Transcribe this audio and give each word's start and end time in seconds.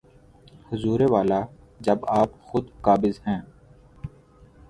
حضور 0.71 1.01
والا، 1.01 1.41
جب 1.79 1.97
آپ 2.07 2.29
خود 2.41 2.69
قابض 2.81 3.19
ہیں۔ 3.27 3.41